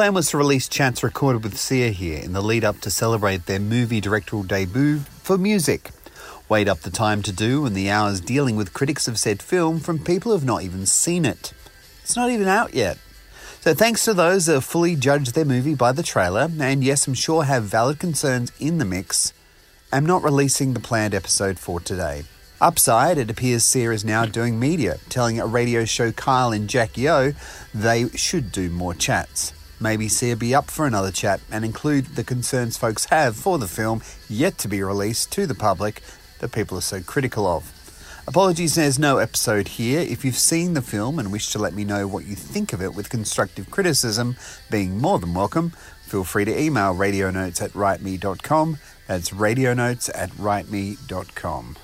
Plan 0.00 0.14
was 0.14 0.30
to 0.30 0.38
release 0.38 0.66
chats 0.66 1.02
recorded 1.02 1.44
with 1.44 1.58
Sia 1.58 1.90
here 1.90 2.20
in 2.20 2.32
the 2.32 2.40
lead 2.40 2.64
up 2.64 2.80
to 2.80 2.90
celebrate 2.90 3.44
their 3.44 3.60
movie 3.60 4.00
directorial 4.00 4.46
debut 4.46 5.00
for 5.00 5.36
music. 5.36 5.90
Weighed 6.48 6.70
up 6.70 6.80
the 6.80 6.90
time 6.90 7.20
to 7.20 7.30
do 7.30 7.66
and 7.66 7.76
the 7.76 7.90
hours 7.90 8.18
dealing 8.18 8.56
with 8.56 8.72
critics 8.72 9.08
of 9.08 9.18
said 9.18 9.42
film 9.42 9.78
from 9.78 9.98
people 9.98 10.32
who 10.32 10.38
have 10.38 10.46
not 10.46 10.62
even 10.62 10.86
seen 10.86 11.26
it. 11.26 11.52
It's 12.02 12.16
not 12.16 12.30
even 12.30 12.48
out 12.48 12.72
yet. 12.72 12.96
So 13.60 13.74
thanks 13.74 14.02
to 14.06 14.14
those 14.14 14.46
that 14.46 14.54
have 14.54 14.64
fully 14.64 14.96
judged 14.96 15.34
their 15.34 15.44
movie 15.44 15.74
by 15.74 15.92
the 15.92 16.02
trailer, 16.02 16.48
and 16.58 16.82
yes, 16.82 17.06
I'm 17.06 17.12
sure 17.12 17.44
have 17.44 17.64
valid 17.64 17.98
concerns 17.98 18.52
in 18.58 18.78
the 18.78 18.86
mix, 18.86 19.34
I'm 19.92 20.06
not 20.06 20.22
releasing 20.22 20.72
the 20.72 20.80
planned 20.80 21.14
episode 21.14 21.58
for 21.58 21.78
today. 21.78 22.22
Upside, 22.58 23.18
it 23.18 23.30
appears 23.30 23.64
Sia 23.64 23.90
is 23.90 24.02
now 24.02 24.24
doing 24.24 24.58
media, 24.58 24.96
telling 25.10 25.38
a 25.38 25.44
radio 25.44 25.84
show 25.84 26.10
Kyle 26.10 26.52
and 26.52 26.70
Jackie 26.70 27.06
O 27.10 27.34
they 27.74 28.08
should 28.16 28.50
do 28.50 28.70
more 28.70 28.94
chats. 28.94 29.52
Maybe 29.80 30.08
Sia 30.08 30.36
be 30.36 30.54
up 30.54 30.70
for 30.70 30.86
another 30.86 31.10
chat 31.10 31.40
and 31.50 31.64
include 31.64 32.04
the 32.14 32.22
concerns 32.22 32.76
folks 32.76 33.06
have 33.06 33.34
for 33.34 33.58
the 33.58 33.66
film 33.66 34.02
yet 34.28 34.58
to 34.58 34.68
be 34.68 34.82
released 34.82 35.32
to 35.32 35.46
the 35.46 35.54
public 35.54 36.02
that 36.40 36.52
people 36.52 36.76
are 36.76 36.82
so 36.82 37.00
critical 37.00 37.46
of. 37.46 37.72
Apologies, 38.28 38.74
there's 38.74 38.98
no 38.98 39.16
episode 39.16 39.66
here. 39.66 40.00
If 40.00 40.24
you've 40.24 40.36
seen 40.36 40.74
the 40.74 40.82
film 40.82 41.18
and 41.18 41.32
wish 41.32 41.50
to 41.52 41.58
let 41.58 41.74
me 41.74 41.84
know 41.84 42.06
what 42.06 42.26
you 42.26 42.34
think 42.34 42.74
of 42.74 42.82
it 42.82 42.94
with 42.94 43.08
constructive 43.08 43.70
criticism, 43.70 44.36
being 44.70 44.98
more 44.98 45.18
than 45.18 45.32
welcome, 45.32 45.70
feel 46.02 46.24
free 46.24 46.44
to 46.44 46.60
email 46.60 46.94
radionotes 46.94 47.62
at 47.62 47.72
writeme.com. 47.72 48.78
That's 49.06 49.30
radionotes 49.30 50.10
at 50.14 50.30
writeme.com. 50.32 51.76